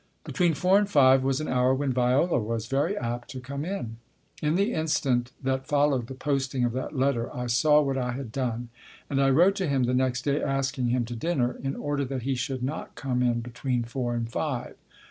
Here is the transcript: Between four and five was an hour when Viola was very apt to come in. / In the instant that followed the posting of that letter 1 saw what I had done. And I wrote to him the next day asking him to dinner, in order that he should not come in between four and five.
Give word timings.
Between 0.23 0.55
four 0.55 0.79
and 0.79 0.89
five 0.89 1.23
was 1.23 1.39
an 1.41 1.47
hour 1.47 1.75
when 1.75 1.93
Viola 1.93 2.39
was 2.39 2.65
very 2.65 2.97
apt 2.97 3.29
to 3.29 3.39
come 3.39 3.63
in. 3.63 3.97
/ 4.19 4.41
In 4.41 4.55
the 4.55 4.73
instant 4.73 5.31
that 5.43 5.67
followed 5.67 6.07
the 6.07 6.15
posting 6.15 6.63
of 6.65 6.71
that 6.73 6.95
letter 6.97 7.27
1 7.27 7.49
saw 7.49 7.81
what 7.81 7.99
I 7.99 8.13
had 8.13 8.31
done. 8.31 8.69
And 9.11 9.21
I 9.21 9.29
wrote 9.29 9.53
to 9.57 9.67
him 9.69 9.83
the 9.83 9.93
next 9.93 10.23
day 10.23 10.41
asking 10.41 10.87
him 10.87 11.05
to 11.05 11.15
dinner, 11.15 11.53
in 11.61 11.75
order 11.75 12.03
that 12.05 12.23
he 12.23 12.33
should 12.33 12.63
not 12.63 12.95
come 12.95 13.21
in 13.21 13.41
between 13.41 13.83
four 13.83 14.15
and 14.15 14.27
five. 14.27 14.75